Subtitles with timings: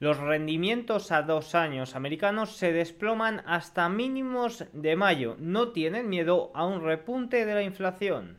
[0.00, 5.34] Los rendimientos a dos años americanos se desploman hasta mínimos de mayo.
[5.40, 8.38] No tienen miedo a un repunte de la inflación.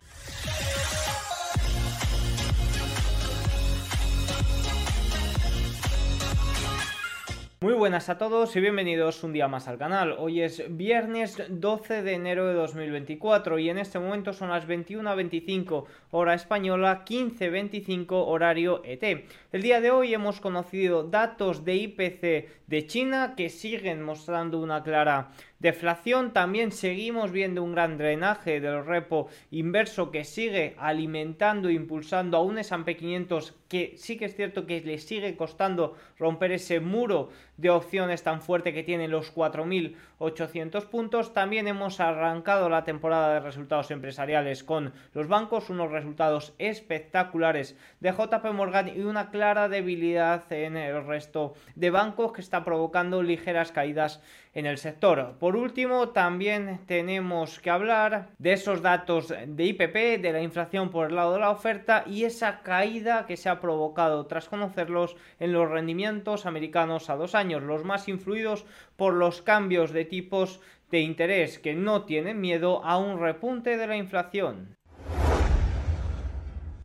[7.62, 10.16] Muy buenas a todos y bienvenidos un día más al canal.
[10.18, 15.84] Hoy es viernes 12 de enero de 2024 y en este momento son las 21.25
[16.12, 19.04] hora española, 15.25 horario ET.
[19.52, 24.82] El día de hoy hemos conocido datos de IPC de China que siguen mostrando una
[24.82, 26.32] clara deflación.
[26.32, 32.42] También seguimos viendo un gran drenaje del repo inverso que sigue alimentando e impulsando a
[32.42, 37.30] un S&P 500 que sí que es cierto que le sigue costando romper ese muro
[37.56, 41.34] de opciones tan fuerte que tiene los 4.800 puntos.
[41.34, 48.12] También hemos arrancado la temporada de resultados empresariales con los bancos, unos resultados espectaculares de
[48.12, 53.72] JP Morgan y una clara debilidad en el resto de bancos que está provocando ligeras
[53.72, 54.22] caídas
[54.54, 55.36] en el sector.
[55.40, 61.08] Por último, también tenemos que hablar de esos datos de IPP, de la inflación por
[61.08, 65.54] el lado de la oferta y esa caída que se ha provocado tras conocerlos en
[65.54, 68.66] los rendimientos americanos a dos años, los más influidos
[68.96, 70.60] por los cambios de tipos
[70.92, 74.80] de interés que no tienen miedo a un repunte de la inflación.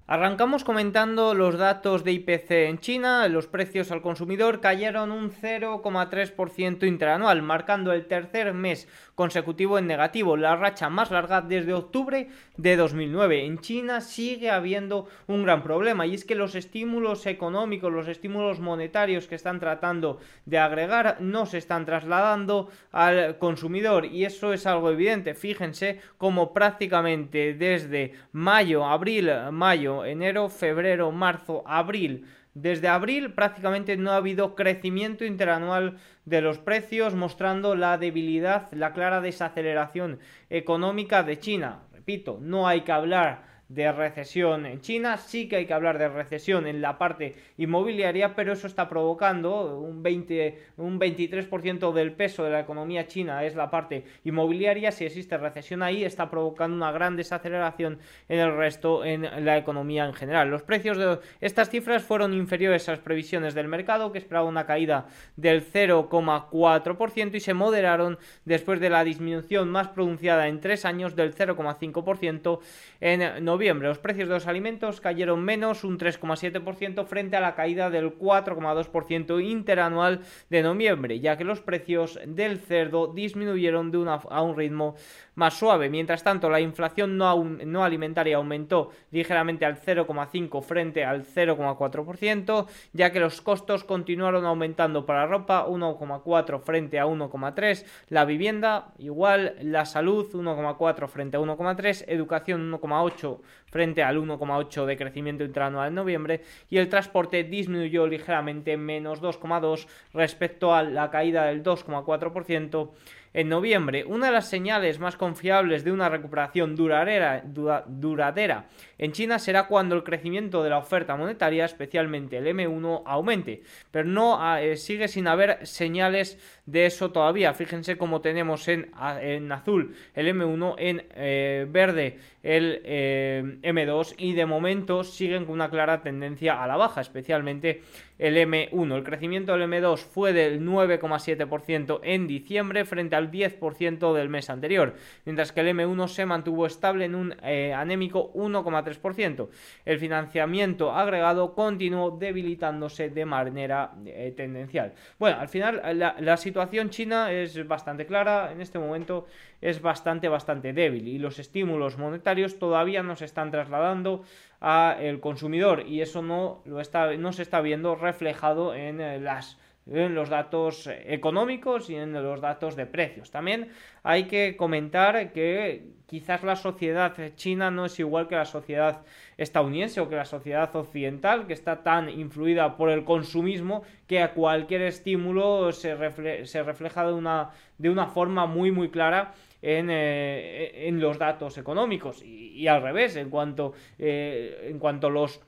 [0.07, 3.27] Arrancamos comentando los datos de IPC en China.
[3.29, 10.37] Los precios al consumidor cayeron un 0,3% interanual, marcando el tercer mes consecutivo en negativo,
[10.37, 13.45] la racha más larga desde octubre de 2009.
[13.45, 18.61] En China sigue habiendo un gran problema y es que los estímulos económicos, los estímulos
[18.61, 24.67] monetarios que están tratando de agregar no se están trasladando al consumidor y eso es
[24.67, 25.35] algo evidente.
[25.35, 34.13] Fíjense como prácticamente desde mayo, abril, mayo, enero, febrero, marzo, abril, desde abril prácticamente no
[34.13, 41.39] ha habido crecimiento interanual de los precios, mostrando la debilidad, la clara desaceleración económica de
[41.39, 41.83] China.
[41.93, 46.09] Repito, no hay que hablar de recesión en China, sí que hay que hablar de
[46.09, 52.45] recesión en la parte inmobiliaria, pero eso está provocando un 20, un 23% del peso
[52.45, 56.93] de la economía china es la parte inmobiliaria, si existe recesión ahí está provocando una
[56.93, 57.99] gran desaceleración
[58.29, 60.51] en el resto en la economía en general.
[60.51, 64.67] Los precios de estas cifras fueron inferiores a las previsiones del mercado que esperaba una
[64.67, 71.17] caída del 0,4% y se moderaron después de la disminución más pronunciada en tres años
[71.17, 72.61] del 0,5%
[73.01, 77.89] en noviembre los precios de los alimentos cayeron menos un 3,7% frente a la caída
[77.89, 80.21] del 4,2% interanual
[80.51, 84.97] de noviembre, ya que los precios del cerdo disminuyeron de una, a un ritmo
[85.35, 85.89] más suave.
[85.91, 93.21] Mientras tanto, la inflación no, alimentaria aumentó ligeramente al 0,5 frente al 0,4%, ya que
[93.21, 100.27] los costos continuaron aumentando para ropa 1,4 frente a 1,3, la vivienda igual, la salud
[100.33, 106.79] 1,4 frente a 1,3, educación 1,8 frente al 1,8 de crecimiento interanual en noviembre y
[106.79, 112.91] el transporte disminuyó ligeramente menos 2,2 respecto a la caída del 2,4%
[113.35, 114.05] en noviembre.
[114.07, 120.05] Una de las señales más confiables de una recuperación duradera, en China será cuando el
[120.05, 123.63] crecimiento de la oferta monetaria, especialmente el M1, aumente.
[123.91, 127.53] Pero no ah, eh, sigue sin haber señales de eso todavía.
[127.55, 134.35] Fíjense cómo tenemos en, en azul el M1, en eh, verde el eh, M2 y
[134.35, 137.83] de momento siguen con una clara tendencia a la baja, especialmente
[138.19, 138.95] el M1.
[138.95, 144.95] El crecimiento del M2 fue del 9,7% en diciembre frente al 10% del mes anterior,
[145.25, 149.49] mientras que el M1 se mantuvo estable en un anémico 1,3%.
[149.85, 154.93] El financiamiento agregado continuó debilitándose de manera eh, tendencial.
[155.19, 159.27] Bueno, al final la, la situación china es bastante clara, en este momento
[159.61, 164.25] es bastante, bastante débil y los estímulos monetarios todavía no se están trasladando
[164.61, 169.59] al consumidor y eso no, lo está, no se está viendo reflejado en eh, las
[169.87, 173.31] en los datos económicos y en los datos de precios.
[173.31, 173.69] También
[174.03, 179.03] hay que comentar que quizás la sociedad china no es igual que la sociedad
[179.37, 184.33] estadounidense o que la sociedad occidental, que está tan influida por el consumismo que a
[184.33, 191.19] cualquier estímulo se, refleja de una, de una forma muy muy clara en, eh, los
[191.19, 192.23] datos económicos.
[192.23, 195.41] Y, al revés, en cuanto, eh, en cuanto los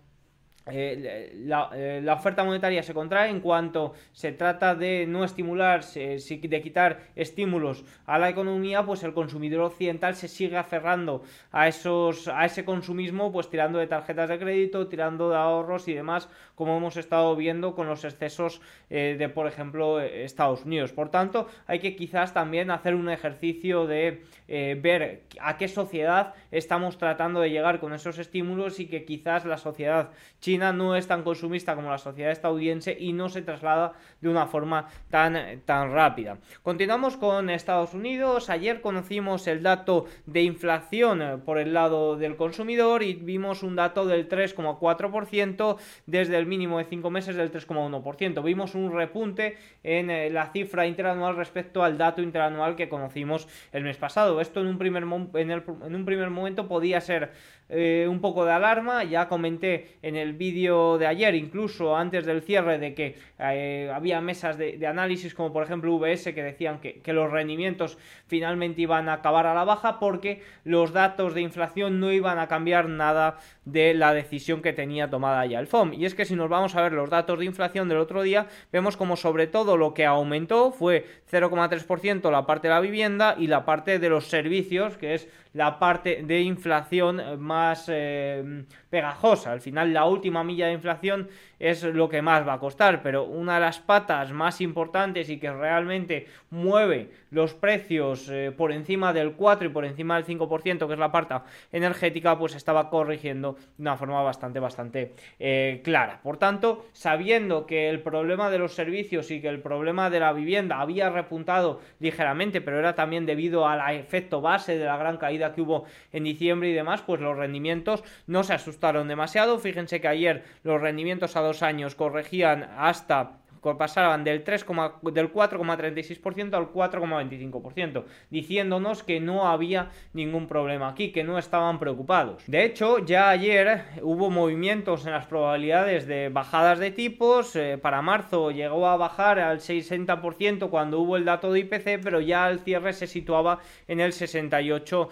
[0.68, 6.60] eh, eh, la, oferta monetaria se contrae en cuanto se trata de no estimular, de
[6.62, 11.22] quitar estímulos a la economía, pues el consumidor occidental se sigue aferrando
[11.52, 15.94] a esos, a ese consumismo, pues tirando de tarjetas de crédito, tirando de ahorros y
[15.94, 18.60] demás, como hemos estado viendo con los excesos
[18.90, 20.92] eh, de, por ejemplo, Estados Unidos.
[20.92, 26.98] Por tanto, hay que quizás también hacer un ejercicio de ver a qué sociedad estamos
[26.98, 30.10] tratando de llegar con esos estímulos y que quizás la sociedad
[30.40, 34.46] china no es tan consumista como la sociedad estadounidense y no se traslada de una
[34.46, 36.38] forma tan, tan rápida.
[36.62, 38.50] Continuamos con Estados Unidos.
[38.50, 43.76] Ayer conocimos el dato de inflación eh, por el lado del consumidor y vimos un
[43.76, 45.76] dato del 3,4%
[46.06, 48.42] desde el mínimo de 5 meses del 3,1%.
[48.42, 53.84] Vimos un repunte en eh, la cifra interanual respecto al dato interanual que conocimos el
[53.84, 54.40] mes pasado.
[54.40, 57.32] Esto en un primer, en, en un primer momento podía ser
[57.68, 59.04] eh, un poco de alarma.
[59.04, 64.20] Ya comenté en el vídeo de ayer, incluso antes del cierre, de que eh, había
[64.20, 69.08] mesas de, análisis, como por ejemplo VS, que decían que, que, los rendimientos finalmente iban
[69.08, 73.38] a acabar a la baja porque los datos de inflación no iban a cambiar nada
[73.64, 75.92] de la decisión que tenía tomada ya el FOM.
[75.92, 78.46] Y es que si nos vamos a ver los datos de inflación del otro día,
[78.70, 83.48] vemos como sobre todo lo que aumentó fue 0,3% la parte de la vivienda y
[83.48, 87.55] la parte de los servicios, que es la parte de inflación más
[87.88, 89.52] eh, pegajosa.
[89.52, 93.24] Al final la última milla de inflación es lo que más va a costar, pero
[93.24, 99.12] una de las patas más importantes y que realmente mueve los precios eh, por encima
[99.12, 101.34] del 4 y por encima del 5%, que es la parte
[101.72, 106.20] energética, pues estaba corrigiendo de una forma bastante, bastante eh, clara.
[106.22, 110.32] Por tanto, sabiendo que el problema de los servicios y que el problema de la
[110.32, 115.52] vivienda había repuntado ligeramente, pero era también debido al efecto base de la gran caída
[115.52, 119.58] que hubo en diciembre y demás, pues los rendimientos no se asustaron demasiado.
[119.58, 123.38] Fíjense que ayer los rendimientos a dos años corregían hasta
[123.74, 124.64] pasaban del, 3,
[125.12, 132.44] del 4,36% al 4,25%, diciéndonos que no había ningún problema aquí, que no estaban preocupados.
[132.46, 138.02] De hecho, ya ayer hubo movimientos en las probabilidades de bajadas de tipos, eh, para
[138.02, 142.60] marzo llegó a bajar al 60% cuando hubo el dato de IPC, pero ya al
[142.60, 143.58] cierre se situaba
[143.88, 145.08] en el 68%.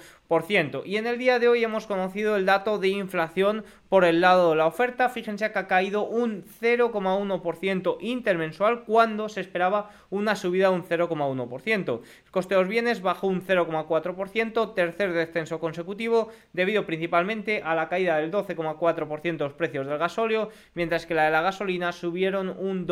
[0.84, 4.50] Y en el día de hoy hemos conocido el dato de inflación por el lado
[4.50, 5.08] de la oferta.
[5.08, 12.00] Fíjense que ha caído un 0,1% intermensual cuando se esperaba una subida de un 0,1%.
[12.24, 17.88] El coste de los bienes bajó un 0,4%, tercer descenso consecutivo, debido principalmente a la
[17.88, 22.48] caída del 12,4% de los precios del gasóleo, mientras que la de la gasolina subieron
[22.48, 22.86] un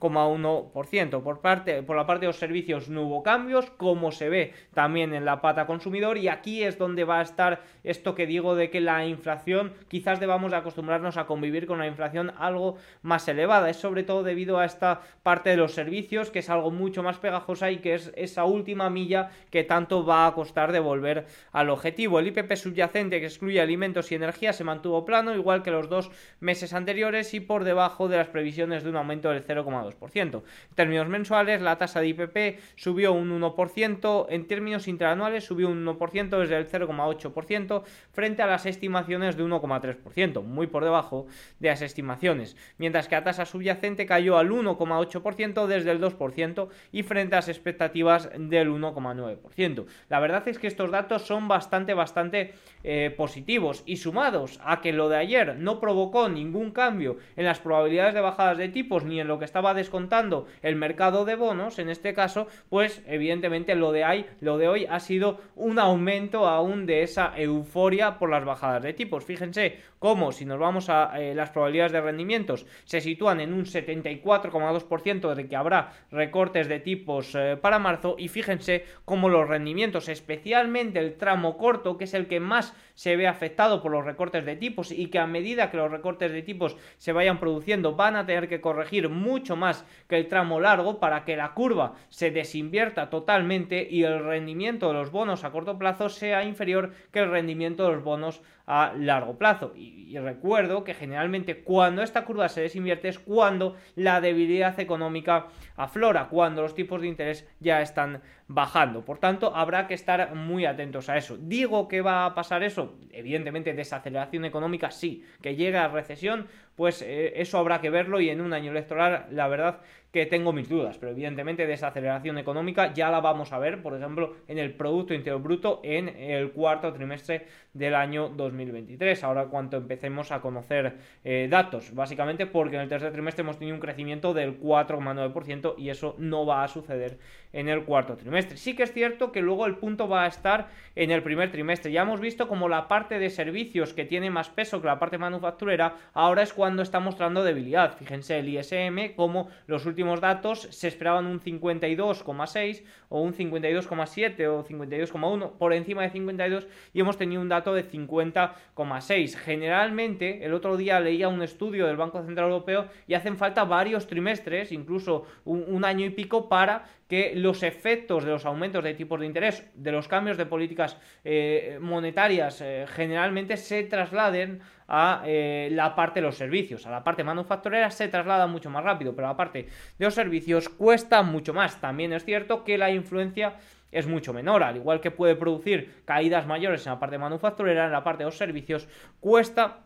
[0.00, 1.22] 2,1%.
[1.22, 5.14] Por, parte, por la parte de los servicios no hubo cambios, como se ve también
[5.14, 8.70] en la pata consumidor, y aquí es donde va a estar esto que digo de
[8.70, 13.70] que la inflación quizás debamos de acostumbrarnos a convivir con la inflación algo más elevada.
[13.70, 17.18] Es sobre todo debido a esta parte de los servicios que es algo mucho más
[17.18, 21.70] pegajosa y que es esa última milla que tanto va a costar de volver al
[21.70, 22.18] objetivo.
[22.18, 26.10] El IPP subyacente que excluye alimentos y energía se mantuvo plano igual que los dos
[26.40, 29.87] meses anteriores y por debajo de las previsiones de un aumento del 0,2%.
[30.00, 30.42] En
[30.74, 36.38] términos mensuales la tasa de IPP subió un 1%, en términos interanuales subió un 1%
[36.38, 37.82] desde el 0,8%
[38.12, 41.26] frente a las estimaciones de 1,3%, muy por debajo
[41.58, 47.02] de las estimaciones, mientras que la tasa subyacente cayó al 1,8% desde el 2% y
[47.02, 49.86] frente a las expectativas del 1,9%.
[50.08, 54.92] La verdad es que estos datos son bastante, bastante eh, positivos y sumados a que
[54.92, 59.20] lo de ayer no provocó ningún cambio en las probabilidades de bajadas de tipos ni
[59.20, 63.92] en lo que estaba descontando el mercado de bonos, en este caso, pues evidentemente lo
[63.92, 68.44] de, ahí, lo de hoy ha sido un aumento aún de esa euforia por las
[68.44, 69.24] bajadas de tipos.
[69.24, 73.64] Fíjense cómo si nos vamos a eh, las probabilidades de rendimientos se sitúan en un
[73.64, 80.08] 74,2% de que habrá recortes de tipos eh, para marzo y fíjense cómo los rendimientos,
[80.08, 84.44] especialmente el tramo corto, que es el que más se ve afectado por los recortes
[84.44, 88.16] de tipos y que a medida que los recortes de tipos se vayan produciendo van
[88.16, 92.32] a tener que corregir mucho más que el tramo largo para que la curva se
[92.32, 97.30] desinvierta totalmente y el rendimiento de los bonos a corto plazo sea inferior que el
[97.30, 99.72] rendimiento de los bonos a largo plazo.
[99.74, 106.28] Y, recuerdo que generalmente cuando esta curva se desinvierte es cuando la debilidad económica aflora,
[106.28, 109.04] cuando los tipos de interés ya están bajando.
[109.04, 111.36] Por tanto, habrá que estar muy atentos a eso.
[111.38, 116.48] Digo que va a pasar eso, evidentemente desaceleración económica sí, que llega a recesión,
[116.78, 119.80] pues eh, eso habrá que verlo y en un año electoral la verdad
[120.12, 124.36] que tengo mis dudas, pero evidentemente desaceleración económica ya la vamos a ver, por ejemplo,
[124.46, 130.32] en el Producto Interior Bruto en el cuarto trimestre del año 2023, ahora cuando empecemos
[130.32, 134.58] a conocer eh, datos, básicamente porque en el tercer trimestre hemos tenido un crecimiento del
[134.60, 137.18] 4,9% y eso no va a suceder
[137.52, 138.56] en el cuarto trimestre.
[138.56, 141.92] Sí que es cierto que luego el punto va a estar en el primer trimestre.
[141.92, 145.18] Ya hemos visto como la parte de servicios que tiene más peso que la parte
[145.18, 147.96] manufacturera, ahora es cuando está mostrando debilidad.
[147.96, 154.64] Fíjense el ISM, como los últimos datos se esperaban un 52,6 o un 52,7 o
[154.64, 159.36] 52,1 por encima de 52 y hemos tenido un dato de 50,6.
[159.36, 164.06] Generalmente, el otro día leía un estudio del Banco Central Europeo y hacen falta varios
[164.06, 169.20] trimestres, incluso un, año y pico, para que los efectos de los aumentos de tipos
[169.20, 175.68] de interés, de los cambios de políticas eh, monetarias, eh, generalmente se trasladen a eh,
[175.72, 176.86] la parte de los servicios.
[176.86, 179.68] A la parte manufacturera se traslada mucho más rápido, pero la parte
[179.98, 181.80] de los servicios cuesta mucho más.
[181.80, 183.56] También es cierto que la influencia
[183.92, 187.92] es mucho menor, al igual que puede producir caídas mayores en la parte manufacturera, en
[187.92, 188.88] la parte de los servicios
[189.20, 189.80] cuesta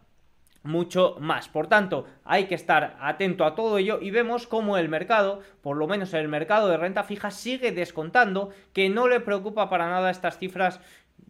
[0.63, 1.49] mucho más.
[1.49, 5.77] Por tanto, hay que estar atento a todo ello y vemos cómo el mercado, por
[5.77, 10.11] lo menos el mercado de renta fija, sigue descontando que no le preocupa para nada
[10.11, 10.81] estas cifras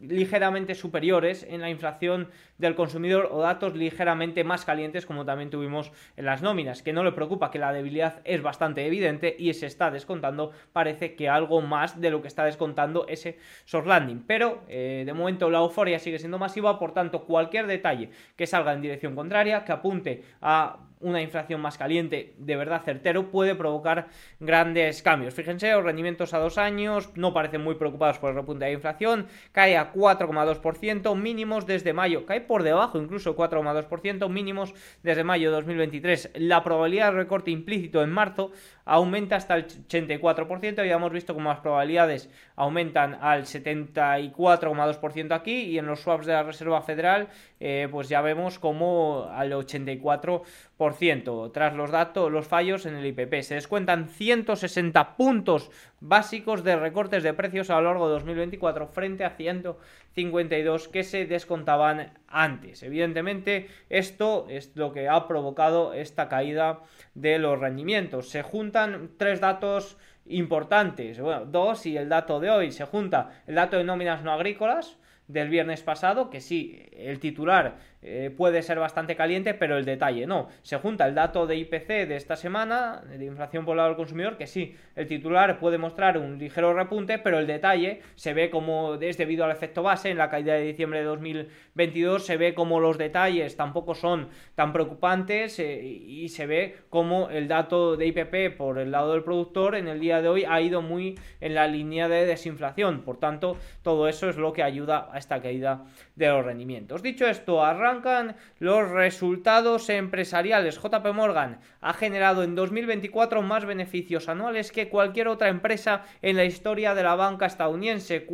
[0.03, 2.29] ligeramente superiores en la inflación
[2.59, 7.05] del consumidor o datos ligeramente más calientes como también tuvimos en las nóminas, que no
[7.05, 11.61] le preocupa que la debilidad es bastante evidente y se está descontando, parece que algo
[11.61, 15.99] más de lo que está descontando ese soft landing, pero eh, de momento la euforia
[15.99, 20.79] sigue siendo masiva, por tanto cualquier detalle que salga en dirección contraria, que apunte a
[21.03, 24.09] una inflación más caliente de verdad certero puede provocar
[24.41, 25.35] grandes cambios.
[25.35, 28.75] Fíjense, los rendimientos a dos años no parecen muy preocupados por el repunte de la
[28.75, 35.51] inflación, cae a 4,2%, mínimos desde mayo, cae por debajo incluso 4,2%, mínimos desde mayo
[35.51, 36.31] de 2023.
[36.35, 38.53] La probabilidad de recorte implícito en marzo
[38.85, 45.87] aumenta hasta el 84%, habíamos visto como las probabilidades aumentan al 74,2% aquí y en
[45.87, 47.29] los swaps de la Reserva Federal
[47.65, 53.41] eh, pues ya vemos como al 84% tras los datos, los fallos en el IPP.
[53.43, 59.25] Se descuentan 160 puntos básicos de recortes de precios a lo largo de 2024 frente
[59.25, 62.83] a 152 que se descontaban antes.
[62.83, 66.81] Evidentemente esto es lo que ha provocado esta caída
[67.15, 68.29] de los rendimientos.
[68.29, 72.73] Se juntan tres datos importantes, bueno, dos y el dato de hoy.
[72.73, 74.99] Se junta el dato de nóminas no agrícolas
[75.33, 80.27] del viernes pasado, que sí, el titular eh, puede ser bastante caliente, pero el detalle
[80.27, 80.49] no.
[80.63, 84.37] Se junta el dato de IPC de esta semana, de inflación por lado del consumidor,
[84.37, 88.95] que sí, el titular puede mostrar un ligero repunte, pero el detalle se ve como
[88.95, 92.81] es debido al efecto base en la caída de diciembre de 2022, se ve como
[92.81, 98.57] los detalles tampoco son tan preocupantes eh, y se ve como el dato de IPP
[98.57, 101.69] por el lado del productor en el día de hoy ha ido muy en la
[101.69, 103.03] línea de desinflación.
[103.03, 105.85] Por tanto, todo eso es lo que ayuda a esta caída
[106.17, 107.03] de los rendimientos.
[107.03, 110.79] Dicho esto, arrancan los resultados empresariales.
[110.79, 116.45] JP Morgan ha generado en 2024 más beneficios anuales que cualquier otra empresa en la
[116.45, 118.27] historia de la banca estadounidense,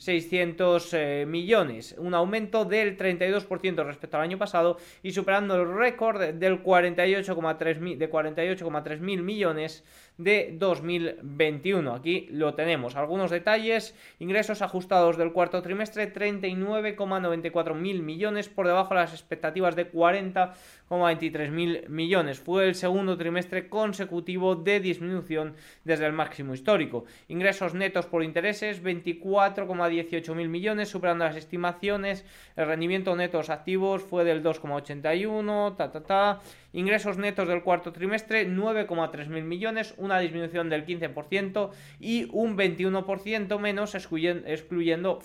[0.00, 6.22] 600 eh, millones, un aumento del 32% respecto al año pasado y superando el récord
[6.22, 9.84] del 48,3 de 48,3 mil millones
[10.16, 11.94] de 2021.
[11.94, 12.96] Aquí lo tenemos.
[12.96, 19.76] Algunos detalles, ingresos ajustados del cuarto trimestre 39,94 mil millones por debajo de las expectativas
[19.76, 22.40] de 40,23 mil millones.
[22.40, 27.04] Fue el segundo trimestre consecutivo de disminución desde el máximo histórico.
[27.28, 32.24] Ingresos netos por intereses 24,16 18.000 millones, superando las estimaciones.
[32.56, 36.40] El rendimiento netos activos fue del 2,81, ta, ta, ta.
[36.72, 43.94] Ingresos netos del cuarto trimestre, 9,3.000 millones, una disminución del 15% y un 21% menos
[43.94, 45.20] excluyendo, excluyendo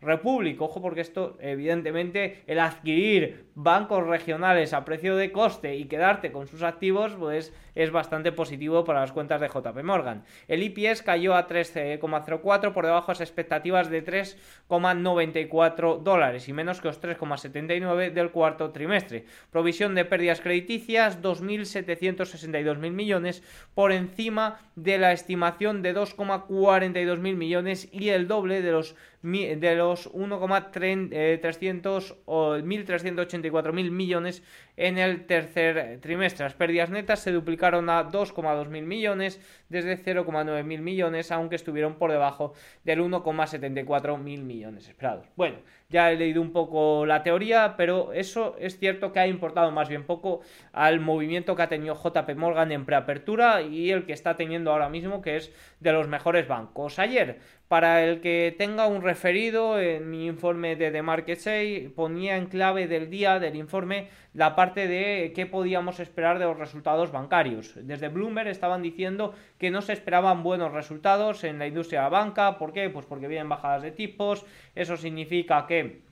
[0.00, 0.60] Republic.
[0.60, 6.46] Ojo porque esto, evidentemente, el adquirir bancos regionales a precio de coste y quedarte con
[6.46, 10.24] sus activos, pues es bastante positivo para las cuentas de JP Morgan.
[10.48, 16.80] El IPS cayó a 3,04 por debajo de las expectativas de 3,94 dólares y menos
[16.80, 19.24] que los 3,79 del cuarto trimestre.
[19.50, 23.42] Provisión de pérdidas crediticias 2.762 mil millones
[23.74, 29.74] por encima de la estimación de 2,42 mil millones y el doble de los de
[29.76, 34.42] los 1,300 o 1.384 mil millones
[34.78, 36.44] en el tercer trimestre.
[36.44, 41.94] Las pérdidas netas se duplicaron a 2,2 mil millones desde 0,9 mil millones, aunque estuvieron
[41.94, 45.26] por debajo del 1,74 mil millones esperados.
[45.36, 49.70] Bueno, ya he leído un poco la teoría, pero eso es cierto que ha importado
[49.70, 50.40] más bien poco
[50.72, 54.88] al movimiento que ha tenido JP Morgan en preapertura y el que está teniendo ahora
[54.88, 56.98] mismo, que es de los mejores bancos.
[56.98, 57.40] Ayer
[57.70, 62.46] para el que tenga un referido, en mi informe de The Market Say ponía en
[62.46, 67.74] clave del día del informe la parte de qué podíamos esperar de los resultados bancarios.
[67.76, 72.08] Desde Bloomberg estaban diciendo que no se esperaban buenos resultados en la industria de la
[72.08, 72.58] banca.
[72.58, 72.90] ¿Por qué?
[72.90, 74.44] Pues porque vienen bajadas de tipos.
[74.74, 76.02] Eso significa que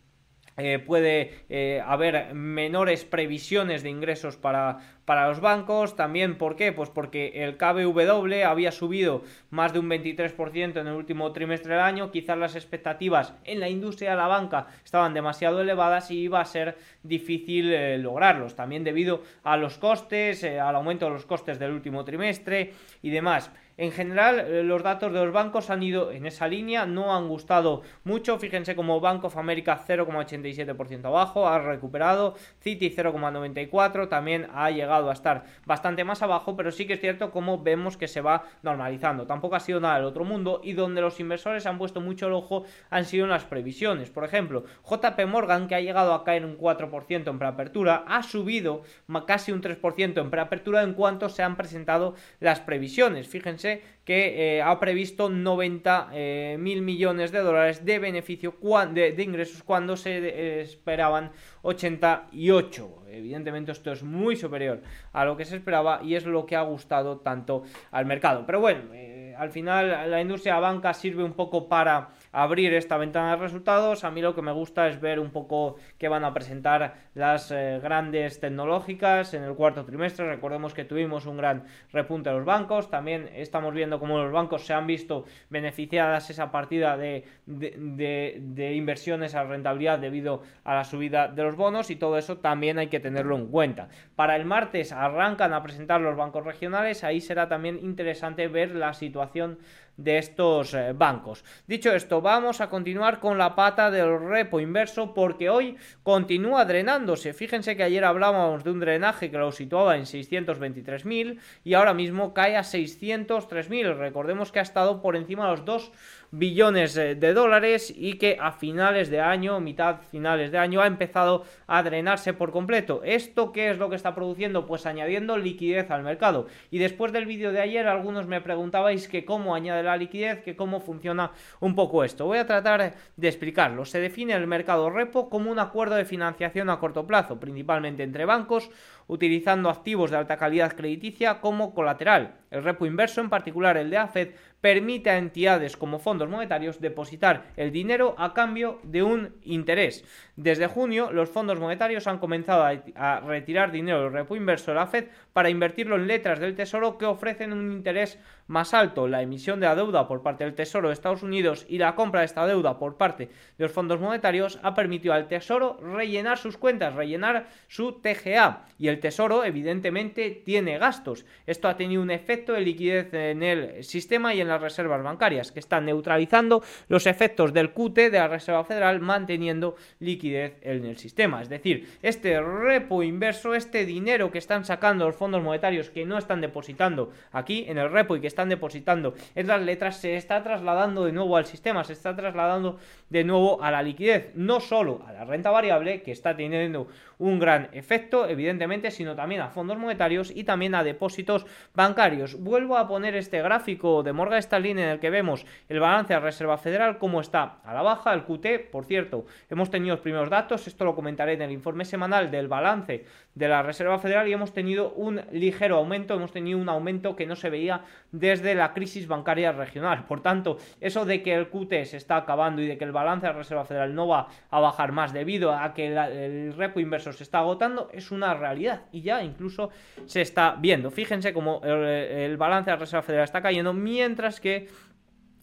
[0.59, 5.97] eh, puede eh, haber menores previsiones de ingresos para, para los bancos.
[5.97, 6.71] También, ¿por qué?
[6.71, 11.83] Pues porque el KBW había subido más de un 23% en el último trimestre del
[11.83, 12.11] año.
[12.11, 16.45] Quizás las expectativas en la industria de la banca estaban demasiado elevadas y iba a
[16.45, 18.55] ser difícil eh, lograrlos.
[18.55, 23.51] También debido a los costes, al aumento de los costes del último trimestre y demás.
[23.79, 27.29] En general, eh, los datos de los bancos han ido en esa línea, no han
[27.29, 28.37] gustado mucho.
[28.37, 32.35] Fíjense como Bank of America 0,87% abajo, ha recuperado.
[32.61, 37.31] Citi 0,94, también ha llegado a estar bastante más abajo, pero sí que es cierto
[37.31, 39.27] como vemos que se va normalizando.
[39.27, 42.33] Tampoco ha sido nada del otro mundo y donde los inversores han puesto mucho el
[42.33, 44.11] ojo han sido en las previsiones.
[44.11, 48.83] Por ejemplo, JP Morgan, que ha llegado a caer un 4% en preapertura, ha subido
[49.27, 53.29] casi un 3% en preapertura en cuanto se han presentado las previsiones.
[53.29, 58.55] Fíjense que eh, ha previsto 90 eh, mil millones de dólares de beneficio
[58.91, 63.03] de, ingresos cuando se esperaban 88.
[63.11, 64.81] Evidentemente esto es muy superior
[65.13, 68.45] a lo que se esperaba y es lo que ha gustado tanto al mercado.
[68.47, 73.33] Pero bueno, eh, al final la industria banca sirve un poco para abrir esta ventana
[73.33, 74.05] de resultados.
[74.05, 77.51] A mí lo que me gusta es ver un poco qué van a presentar las
[77.51, 80.29] eh, grandes tecnológicas en el cuarto trimestre.
[80.29, 82.91] Recordemos que tuvimos un gran repunte de los bancos.
[82.91, 89.35] También estamos viendo cómo los bancos se han visto beneficiadas esa partida de, de inversiones
[89.35, 93.01] a rentabilidad debido a la subida de los bonos y todo eso también hay que
[93.01, 93.89] tenerlo en cuenta.
[94.17, 97.05] Para el martes arrancan a presentar los bancos regionales.
[97.05, 99.59] Ahí será también interesante ver la situación
[99.99, 101.45] de estos eh, bancos.
[101.67, 107.35] Dicho esto, vamos a continuar con la pata del repo inverso porque hoy continúa drenándose.
[107.35, 112.33] Fíjense que ayer hablábamos de un drenaje que lo situaba en 623.000 y ahora mismo
[112.33, 113.99] cae a 603.000.
[113.99, 115.93] Recordemos que ha estado por encima de los dos
[116.31, 121.45] billones de dólares y que a finales de año, mitad finales de año, ha empezado
[121.67, 123.03] a drenarse por completo.
[123.05, 124.67] ¿Esto qué es lo que está produciendo?
[124.67, 126.47] Pues añadiendo liquidez al mercado.
[126.71, 130.57] Y después del vídeo de ayer, algunos me preguntabais que cómo añade la liquidez, que
[130.57, 132.27] cómo funciona un poco esto.
[132.27, 133.85] Voy a tratar de explicarlo.
[133.85, 138.25] Se define el mercado repo como un acuerdo de financiación a corto plazo, principalmente entre
[138.25, 138.71] bancos,
[139.09, 142.37] utilizando activos de alta calidad crediticia como colateral.
[142.51, 144.29] El repo inverso, en particular el de AFED,
[144.61, 150.05] permite a entidades como fondos monetarios depositar el dinero a cambio de un interés.
[150.37, 154.87] Desde junio, los fondos monetarios han comenzado a, retirar dinero del repo inverso de la
[154.87, 155.07] Fed
[155.39, 159.07] para invertirlo en letras del Tesoro que ofrecen un interés más alto.
[159.07, 162.21] La emisión de la deuda por parte del Tesoro de Estados Unidos y la compra
[162.21, 166.57] de esta deuda por parte de los fondos monetarios ha permitido al Tesoro rellenar sus
[166.57, 168.65] cuentas, rellenar su TGA.
[168.79, 171.25] Y el Tesoro, evidentemente, tiene gastos.
[171.47, 175.53] Esto ha tenido un efecto de liquidez en el sistema y en las reservas bancarias,
[175.53, 180.97] que están neutralizando los efectos del QT de la Reserva Federal, manteniendo liquidez en el
[180.97, 181.43] sistema.
[181.43, 186.19] Es decir, este repo inverso, este dinero que están sacando los fondos monetarios que no
[186.19, 190.43] están depositando aquí en el repo y que están depositando en las letras, se está
[190.43, 192.79] trasladando de nuevo al sistema, se está trasladando
[193.11, 196.89] de nuevo a la liquidez, no solo a la renta variable, que está teniendo
[197.19, 202.41] un gran efecto, evidentemente, sino también a fondos monetarios y también a depósitos bancarios.
[202.41, 206.21] Vuelvo a poner este gráfico de Morgan Stanley en el que vemos el balance de
[206.21, 210.31] Reserva Federal, cómo está a la baja, el QT, por cierto, hemos tenido los primeros
[210.31, 213.05] datos, esto lo comentaré en el informe semanal del balance
[213.39, 217.25] de la Reserva Federal y hemos tenido un ligero aumento, hemos tenido un aumento que
[217.25, 220.07] no se veía desde la crisis bancaria regional.
[220.07, 223.27] Por tanto, eso de que el QT se está acabando y de que el balance
[223.27, 227.13] de la Reserva Federal no va a bajar más debido a que el repo inverso
[227.13, 229.71] se está agotando es una realidad y ya incluso
[230.07, 230.91] se está viendo.
[230.91, 234.69] Fíjense cómo el, balance de la Reserva Federal está cayendo mientras que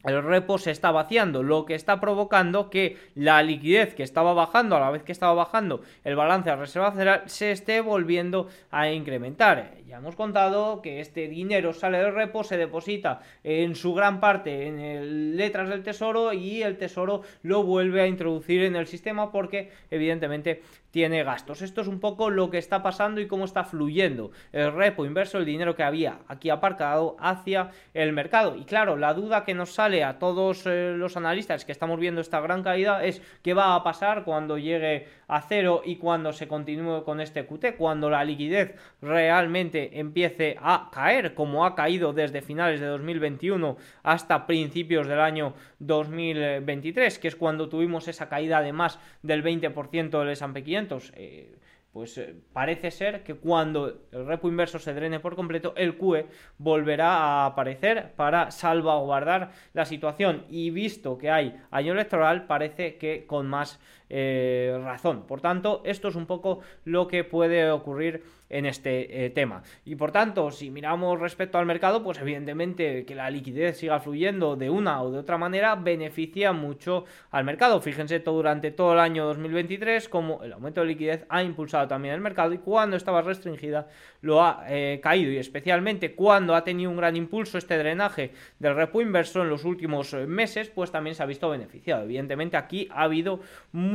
[0.05, 4.75] el repo se está vaciando, lo que está provocando que la liquidez que estaba bajando
[4.75, 8.89] a la vez que estaba bajando el balance de Reserva Federal se esté volviendo a
[8.89, 14.67] incrementar hemos contado que este dinero sale del repo, se deposita en su gran parte
[14.67, 19.71] en letras del tesoro y el tesoro lo vuelve a introducir en el sistema porque
[19.89, 20.61] evidentemente
[20.95, 21.61] tiene gastos.
[21.61, 25.37] Esto es un poco lo que está pasando y cómo está fluyendo el repo inverso,
[25.37, 28.55] el dinero que había aquí aparcado hacia el mercado.
[28.55, 32.21] Y claro, la duda que nos sale a todos eh, los analistas que estamos viendo
[32.21, 36.47] esta gran caída es qué va a pasar cuando llegue a cero y cuando se
[36.47, 42.41] continúe con este QT, cuando la liquidez realmente empiece a caer, como ha caído desde
[42.41, 48.73] finales de 2021 hasta principios del año 2023, que es cuando tuvimos esa caída de
[48.73, 51.55] más del 20% del S&P 500 eh,
[51.95, 56.27] pues eh, parece ser que cuando el repo inverso se drene por completo, el QE
[56.57, 60.43] volverá a aparecer para salvaguardar la situación.
[60.49, 65.23] Y visto que hay año electoral, parece que con más eh, razón.
[65.27, 69.63] Por tanto, esto es un poco lo que puede ocurrir en este eh, tema.
[69.85, 74.55] Y por tanto, si miramos respecto al mercado, pues evidentemente que la liquidez siga fluyendo
[74.55, 77.81] de una o de otra manera beneficia mucho al mercado.
[77.81, 82.13] Fíjense todo durante todo el año 2023 como el aumento de liquidez ha impulsado también
[82.13, 83.87] el mercado y cuando estaba restringida
[84.21, 88.75] lo ha eh, caído y especialmente cuando ha tenido un gran impulso este drenaje del
[88.75, 92.03] repo inverso en los últimos meses, pues también se ha visto beneficiado.
[92.03, 93.39] Evidentemente aquí ha habido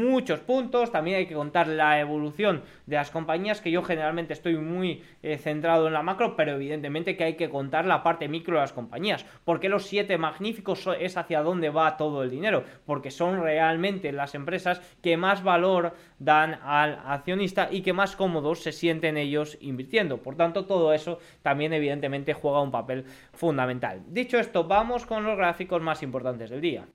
[0.08, 4.56] muchos puntos, también hay que contar la evolución de las compañías, que yo generalmente estoy
[4.56, 8.54] muy eh, centrado en la macro, pero evidentemente que hay que contar la parte micro
[8.54, 9.24] de las compañías.
[9.44, 12.64] porque los siete magníficos es hacia dónde va todo el dinero?
[12.86, 18.62] Porque son realmente las empresas que más valor dan al accionista y que más cómodos
[18.62, 20.18] se sienten ellos invirtiendo.
[20.18, 24.02] Por tanto, todo eso también evidentemente juega un papel fundamental.
[24.08, 26.86] Dicho esto, vamos con los gráficos más importantes del día.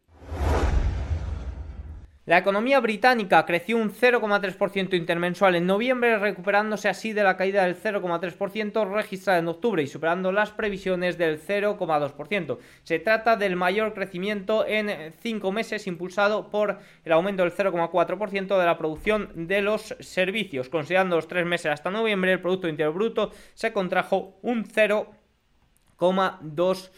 [2.26, 7.80] La economía británica creció un 0,3% intermensual en noviembre, recuperándose así de la caída del
[7.80, 12.58] 0,3% registrada en octubre y superando las previsiones del 0,2%.
[12.82, 18.66] Se trata del mayor crecimiento en cinco meses, impulsado por el aumento del 0,4% de
[18.66, 20.68] la producción de los servicios.
[20.68, 26.90] Considerando los tres meses hasta noviembre, el Producto Interior Bruto se contrajo un 0,2%.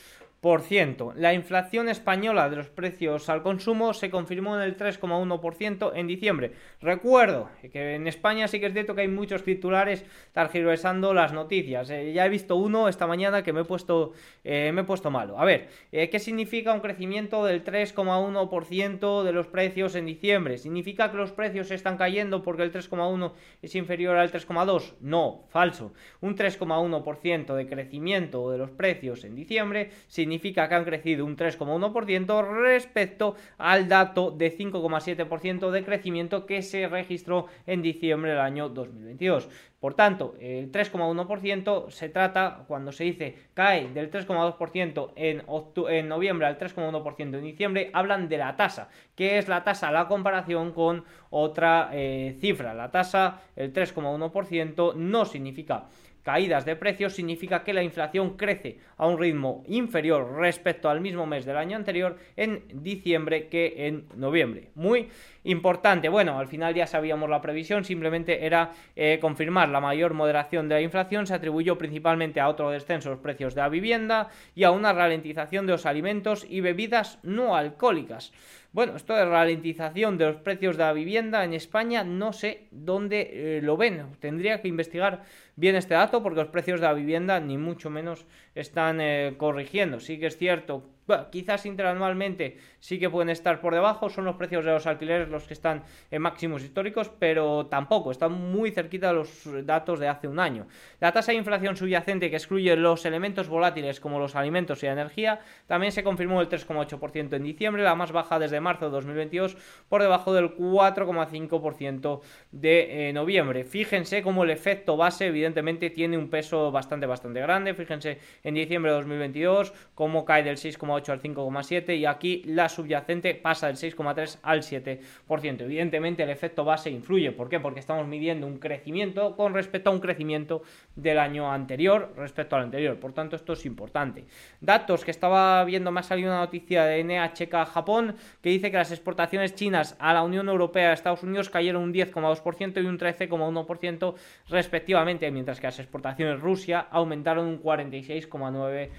[1.16, 6.54] La inflación española de los precios al consumo se confirmó en el 3,1% en diciembre.
[6.80, 11.90] Recuerdo que en España sí que es cierto que hay muchos titulares targiversando las noticias.
[11.90, 14.14] Eh, ya he visto uno esta mañana que me he puesto,
[14.46, 15.38] eh, me he puesto malo.
[15.38, 20.58] A ver, eh, ¿qué significa un crecimiento del 3,1% de los precios en diciembre?
[20.60, 24.94] ¿Significa que los precios están cayendo porque el 3,1 es inferior al 3,2?
[25.02, 25.92] No, falso.
[26.22, 31.38] Un 3,1% de crecimiento de los precios en diciembre significa significa que han crecido un
[31.38, 38.68] 3,1% respecto al dato de 5,7% de crecimiento que se registró en diciembre del año
[38.68, 39.48] 2022.
[39.80, 46.58] Por tanto, el 3,1% se trata, cuando se dice cae del 3,2% en, noviembre al
[46.58, 51.90] 3,1% en diciembre, hablan de la tasa, que es la tasa la comparación con otra
[51.94, 52.74] eh, cifra.
[52.74, 55.86] La tasa, el 3,1%, no significa
[56.28, 61.26] caídas de precios significa que la inflación crece a un ritmo inferior respecto al mismo
[61.26, 64.72] mes del año anterior en diciembre que en noviembre.
[64.76, 65.08] Muy
[65.46, 66.10] importante.
[66.10, 70.76] Bueno, al final ya sabíamos la previsión, simplemente era eh, confirmar la mayor moderación de
[70.76, 71.26] la inflación.
[71.28, 74.92] Se atribuyó principalmente a otro descenso de los precios de la vivienda y a una
[74.92, 78.34] ralentización de los alimentos y bebidas no alcohólicas.
[78.74, 83.58] Bueno, esto de ralentización de los precios de la vivienda en España no sé dónde
[83.58, 84.06] eh, lo ven.
[84.20, 85.24] Tendría que investigar
[85.56, 88.26] bien este dato porque los precios de la vivienda ni mucho menos
[88.56, 90.00] están eh, corrigiendo.
[90.00, 94.38] Sí que es cierto bueno, quizás interanualmente sí que pueden estar por debajo, son los
[94.38, 99.10] precios de los alquileres los que están en máximos históricos, pero tampoco, están muy cerquita
[99.10, 100.68] de los datos de hace un año.
[101.02, 104.94] La tasa de inflación subyacente que excluye los elementos volátiles como los alimentos y la
[104.94, 109.58] energía también se confirmó el 3,8% en diciembre, la más baja desde marzo de 2022,
[109.90, 112.22] por debajo del 4,5%
[112.54, 113.66] de eh, noviembre.
[113.66, 118.92] Fíjense cómo el efecto base evidentemente tiene un peso bastante bastante grande, fíjense en diciembre
[118.92, 124.40] de 2022 cómo cae del 6,8 al 5,7 y aquí la subyacente pasa del 6,3
[124.42, 125.62] al 7%.
[125.62, 127.32] Evidentemente el efecto base influye.
[127.32, 127.60] ¿Por qué?
[127.60, 130.62] Porque estamos midiendo un crecimiento con respecto a un crecimiento
[130.96, 133.00] del año anterior respecto al anterior.
[133.00, 134.26] Por tanto, esto es importante.
[134.62, 138.78] Datos que estaba viendo, me ha salido una noticia de NHK Japón que dice que
[138.78, 142.86] las exportaciones chinas a la Unión Europea y a Estados Unidos cayeron un 10,2% y
[142.86, 144.16] un 13,1%
[144.50, 148.90] respectivamente, mientras que las exportaciones Rusia aumentaron un 46,9%.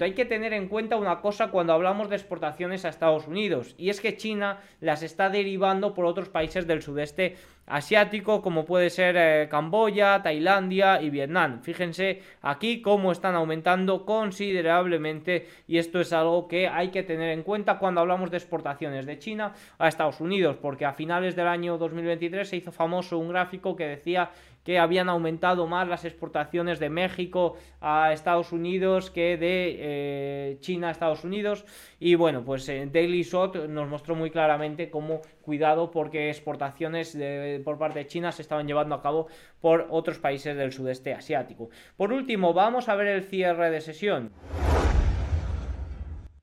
[0.00, 3.90] Hay que tener en cuenta una cosa cuando hablamos de exportaciones a Estados Unidos, y
[3.90, 7.36] es que China las está derivando por otros países del sudeste
[7.70, 11.62] asiático como puede ser eh, Camboya, Tailandia y Vietnam.
[11.62, 17.42] Fíjense aquí cómo están aumentando considerablemente y esto es algo que hay que tener en
[17.42, 21.78] cuenta cuando hablamos de exportaciones de China a Estados Unidos porque a finales del año
[21.78, 24.30] 2023 se hizo famoso un gráfico que decía
[24.64, 30.88] que habían aumentado más las exportaciones de México a Estados Unidos que de eh, China
[30.88, 31.64] a Estados Unidos.
[31.98, 37.16] Y bueno, pues eh, Daily Shot nos mostró muy claramente cómo cuidado porque exportaciones
[37.60, 39.28] por parte de China se estaban llevando a cabo
[39.60, 41.70] por otros países del sudeste asiático.
[41.96, 44.32] Por último, vamos a ver el cierre de sesión.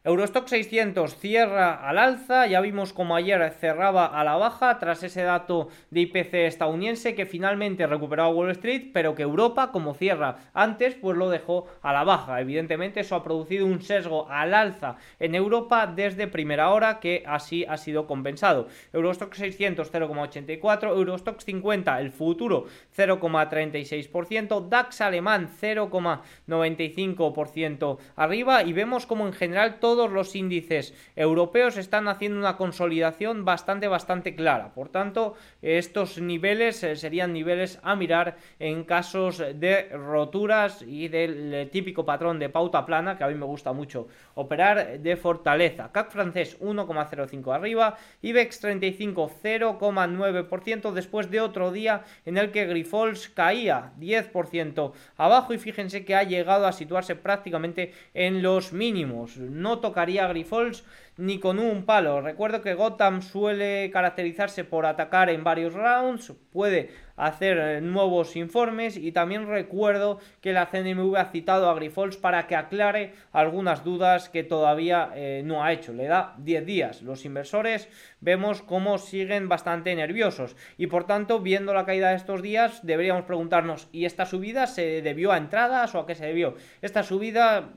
[0.08, 5.24] Eurostock 600 cierra al alza, ya vimos como ayer cerraba a la baja tras ese
[5.24, 10.38] dato de IPC estadounidense que finalmente recuperó a Wall Street, pero que Europa, como cierra
[10.54, 12.40] antes, pues lo dejó a la baja.
[12.40, 17.66] Evidentemente eso ha producido un sesgo al alza en Europa desde primera hora que así
[17.66, 18.70] ha sido compensado.
[18.94, 29.28] Eurostock 600 0,84, Eurostock 50 el futuro 0,36%, DAX alemán 0,95% arriba y vemos como
[29.28, 34.76] en general todo todos los índices europeos están haciendo una consolidación bastante, bastante clara.
[34.76, 35.34] Por tanto,
[35.64, 42.38] estos niveles eh, serían niveles a mirar en casos de roturas y del típico patrón
[42.38, 45.92] de pauta plana, que a mí me gusta mucho operar, de fortaleza.
[45.92, 53.30] CAC francés 1,05 arriba, IBEX 35 0,9% después de otro día en el que Grifols
[53.30, 59.38] caía 10% abajo y fíjense que ha llegado a situarse prácticamente en los mínimos.
[59.38, 60.84] No tocaría Grifols
[61.18, 62.22] ni con un palo.
[62.22, 68.96] Recuerdo que Gotham suele caracterizarse por atacar en varios rounds, puede hacer eh, nuevos informes
[68.96, 74.30] y también recuerdo que la CNMV ha citado a Grifols para que aclare algunas dudas
[74.30, 75.94] que todavía eh, no ha hecho.
[75.94, 77.02] Le da 10 días.
[77.02, 77.90] Los inversores
[78.22, 83.24] vemos cómo siguen bastante nerviosos y por tanto viendo la caída de estos días deberíamos
[83.24, 86.56] preguntarnos ¿y esta subida se debió a entradas o a qué se debió?
[86.84, 87.74] Esta subida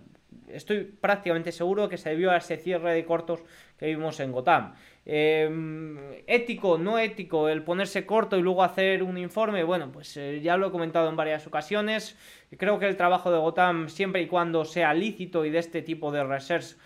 [0.48, 3.42] estoy prácticamente seguro que se debió a ese cierre de cortos
[3.78, 4.74] que vimos en Gotham.
[5.04, 10.40] Em, ético, no ético, el ponerse corto y luego hacer un informe, bueno, pues eh,
[10.42, 12.16] ya lo he comentado en varias ocasiones.
[12.56, 16.12] Creo que el trabajo de Gotham, siempre y cuando sea lícito y de este tipo
[16.12, 16.76] de research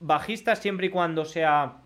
[0.00, 1.83] bajistas, siempre y cuando sea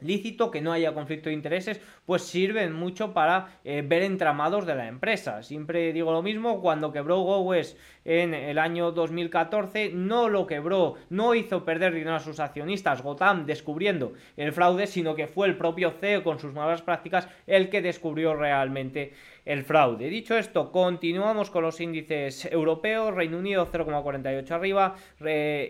[0.00, 4.74] lícito, que no haya conflicto de intereses, pues sirven mucho para eh, ver entramados de
[4.74, 5.42] la empresa.
[5.42, 11.34] Siempre digo lo mismo, cuando quebró GoWest en el año 2014, no lo quebró, no
[11.34, 15.90] hizo perder dinero a sus accionistas, Gotham descubriendo el fraude, sino que fue el propio
[15.90, 19.12] CEO con sus malas prácticas el que descubrió realmente
[19.44, 20.08] el fraude.
[20.08, 24.94] Dicho esto, continuamos con los índices europeos, Reino Unido 0,48 arriba,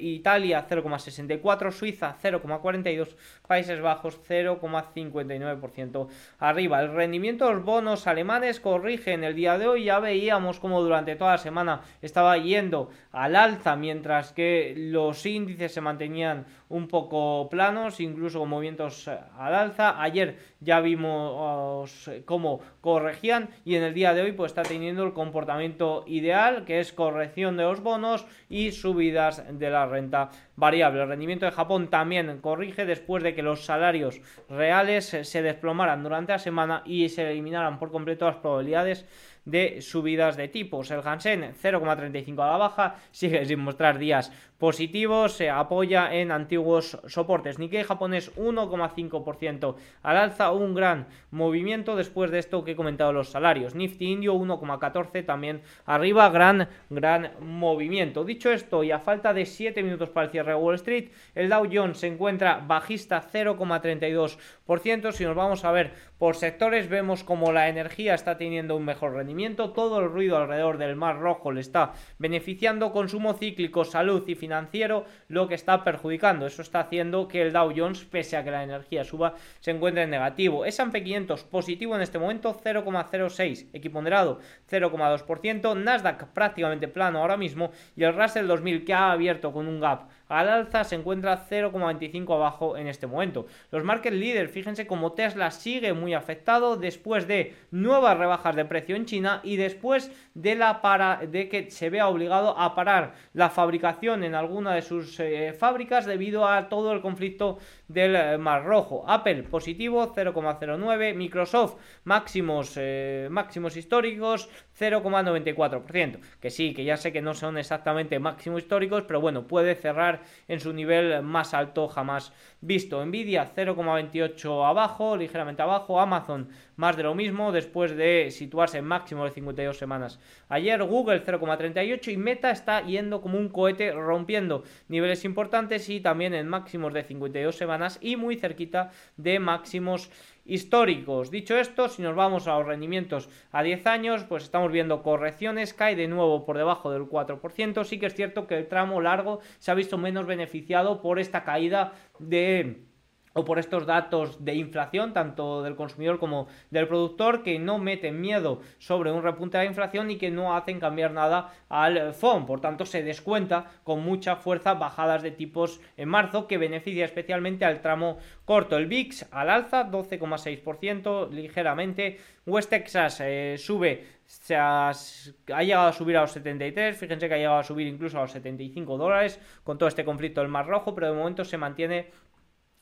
[0.00, 6.80] Italia 0,64, Suiza 0,42, Países Bajos 0,59% arriba.
[6.80, 10.82] El rendimiento de los bonos alemanes corrige en el día de hoy, ya veíamos como
[10.82, 16.86] durante toda la semana estaba yendo al alza, mientras que los índices se mantenían un
[16.88, 20.00] poco planos, incluso con movimientos al alza.
[20.00, 25.12] Ayer ya vimos cómo corregían y en el día de hoy pues está teniendo el
[25.12, 31.02] comportamiento ideal que es corrección de los bonos y subidas de la renta variable.
[31.02, 36.32] El rendimiento de Japón también corrige después de que los salarios reales se desplomaran durante
[36.32, 39.06] la semana y se eliminaran por completo las probabilidades
[39.50, 40.90] de subidas de tipos.
[40.90, 47.00] El Hansen 0,35 a la baja, sigue sin mostrar días positivos, se apoya en antiguos
[47.06, 47.58] soportes.
[47.58, 53.30] Nikkei japonés 1,5% al alza, un gran movimiento después de esto que he comentado los
[53.30, 53.74] salarios.
[53.74, 58.22] Nifty indio 1,14 también arriba, gran, gran movimiento.
[58.24, 61.48] Dicho esto, y a falta de 7 minutos para el cierre de Wall Street, el
[61.48, 64.36] Dow Jones se encuentra bajista 0,32%.
[64.70, 69.14] Si nos vamos a ver por sectores, vemos como la energía está teniendo un mejor
[69.14, 74.36] rendimiento, todo el ruido alrededor del Mar Rojo le está beneficiando, consumo cíclico, salud y
[74.36, 76.46] financiero, lo que está perjudicando.
[76.46, 80.04] Eso está haciendo que el Dow Jones, pese a que la energía suba, se encuentre
[80.04, 80.64] en negativo.
[80.64, 84.38] S&P 500 positivo en este momento 0,06, equiponderado
[84.70, 89.80] 0,2%, Nasdaq prácticamente plano ahora mismo y el Russell 2000 que ha abierto con un
[89.80, 93.46] gap al alza se encuentra 0,25 abajo en este momento.
[93.72, 98.96] Los market leaders, fíjense como Tesla sigue muy afectado después de nuevas rebajas de precio
[98.96, 103.14] en China China y después de, la para, de que se vea obligado a parar
[103.34, 107.58] la fabricación en alguna de sus eh, fábricas debido a todo el conflicto
[107.92, 109.04] del eh, Mar Rojo.
[109.06, 114.48] Apple positivo 0,09, Microsoft máximos, eh, máximos históricos
[114.78, 119.74] 0,94%, que sí, que ya sé que no son exactamente máximos históricos, pero bueno, puede
[119.74, 123.04] cerrar en su nivel más alto jamás visto.
[123.04, 129.24] Nvidia 0,28 abajo, ligeramente abajo, Amazon más de lo mismo después de situarse en máximo
[129.24, 130.18] de 52 semanas.
[130.50, 136.34] Ayer Google 0,38 y Meta está yendo como un cohete rompiendo niveles importantes y también
[136.34, 140.10] en máximos de 52 semanas y muy cerquita de máximos
[140.44, 141.30] históricos.
[141.30, 145.72] Dicho esto, si nos vamos a los rendimientos a 10 años, pues estamos viendo correcciones,
[145.72, 147.84] cae de nuevo por debajo del 4%.
[147.84, 151.44] Sí que es cierto que el tramo largo se ha visto menos beneficiado por esta
[151.44, 152.89] caída de
[153.32, 158.20] o por estos datos de inflación, tanto del consumidor como del productor, que no meten
[158.20, 162.46] miedo sobre un repunte de la inflación y que no hacen cambiar nada al FOM.
[162.46, 167.64] Por tanto, se descuenta con mucha fuerza bajadas de tipos en marzo, que beneficia especialmente
[167.64, 168.76] al tramo corto.
[168.76, 172.18] El VIX al alza, 12,6%, ligeramente.
[172.46, 177.34] West Texas eh, sube se ha, ha, llegado a subir a los 73, fíjense que
[177.34, 180.68] ha llegado a subir incluso a los 75 dólares con todo este conflicto del Mar
[180.68, 182.12] Rojo, pero de momento se mantiene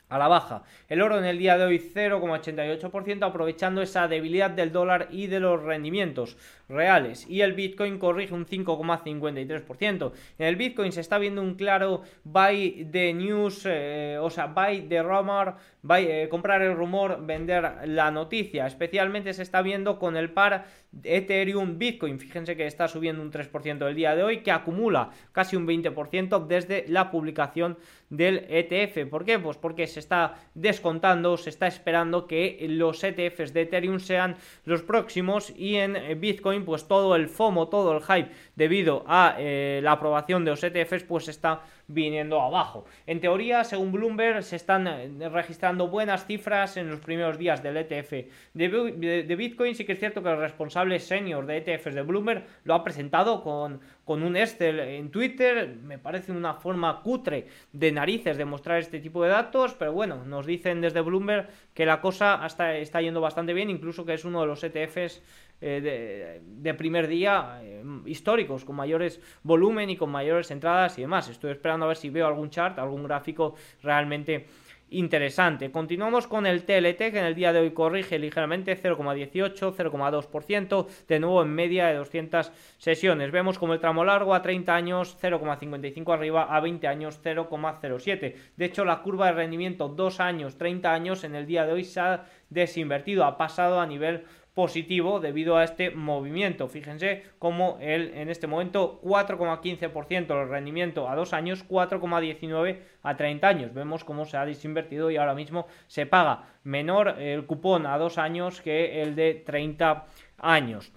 [0.09, 0.63] a la baja.
[0.89, 5.41] El oro en el día de hoy 0,88% aprovechando esa debilidad del dólar y de
[5.41, 6.37] los rendimientos
[6.69, 7.27] reales.
[7.29, 10.13] Y el Bitcoin corrige un 5,53%.
[10.39, 14.83] En el Bitcoin se está viendo un claro buy de news, eh, o sea, buy
[14.83, 18.67] de rumor, buy, eh, comprar el rumor, vender la noticia.
[18.67, 20.67] Especialmente se está viendo con el par
[21.05, 22.19] Ethereum Bitcoin.
[22.19, 26.47] Fíjense que está subiendo un 3% el día de hoy, que acumula casi un 20%
[26.47, 27.79] desde la publicación
[28.11, 29.09] del ETF.
[29.09, 29.39] ¿Por qué?
[29.39, 34.83] Pues porque se está descontando, se está esperando que los ETFs de Ethereum sean los
[34.83, 39.93] próximos y en Bitcoin pues todo el FOMO, todo el hype debido a eh, la
[39.93, 42.85] aprobación de los ETFs pues está viniendo abajo.
[43.07, 47.79] En teoría, según Bloomberg, se están eh, registrando buenas cifras en los primeros días del
[47.79, 48.13] ETF
[48.53, 49.75] de, Bitcoin.
[49.75, 53.43] Sí que es cierto que el responsable senior de ETFs de Bloomberg lo ha presentado
[53.43, 55.77] con, con un Excel en Twitter.
[55.83, 60.25] Me parece una forma cutre de narices de mostrar este tipo de datos, pero bueno,
[60.25, 64.25] nos dicen desde Bloomberg que la cosa hasta está yendo bastante bien, incluso que es
[64.25, 65.23] uno de los ETFs
[65.61, 71.29] eh, de, primer día eh, históricos, con mayores volumen y con mayores entradas y demás.
[71.29, 74.47] Estoy esperando a ver si veo algún chart, algún gráfico realmente
[74.91, 75.71] interesante.
[75.71, 81.21] Continuamos con el TLT que en el día de hoy corrige ligeramente 0,18, 0,2%, de
[81.21, 83.31] nuevo en media de 200 sesiones.
[83.31, 88.35] Vemos como el tramo largo a 30 años 0,55 arriba, a 20 años 0,07.
[88.57, 91.85] De hecho, la curva de rendimiento 2 años, 30 años en el día de hoy
[91.85, 94.25] se ha desinvertido, ha pasado a nivel
[94.59, 96.67] positivo debido a este movimiento.
[96.67, 103.47] Fíjense cómo el, en este momento 4,15% el rendimiento a dos años, 4,19 a 30
[103.47, 103.73] años.
[103.73, 108.19] Vemos cómo se ha desinvertido y ahora mismo se paga menor el cupón a dos
[108.19, 110.07] años que el de 30
[110.39, 110.91] años.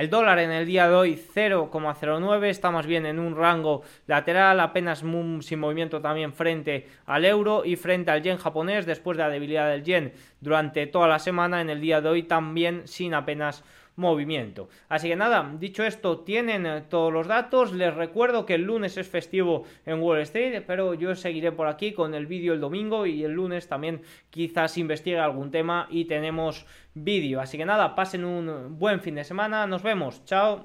[0.00, 4.58] El dólar en el día de hoy 0,09, está más bien en un rango lateral,
[4.60, 5.04] apenas
[5.40, 9.68] sin movimiento también frente al euro y frente al yen japonés después de la debilidad
[9.68, 11.60] del yen durante toda la semana.
[11.60, 13.62] En el día de hoy también sin apenas
[13.96, 14.68] movimiento.
[14.88, 17.72] Así que nada, dicho esto, tienen eh, todos los datos.
[17.72, 21.92] Les recuerdo que el lunes es festivo en Wall Street, pero yo seguiré por aquí
[21.92, 26.66] con el vídeo el domingo y el lunes también quizás investigue algún tema y tenemos
[26.94, 27.40] vídeo.
[27.40, 29.66] Así que nada, pasen un buen fin de semana.
[29.66, 30.24] Nos vemos.
[30.24, 30.64] Chao.